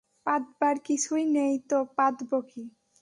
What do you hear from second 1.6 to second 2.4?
তো পাতব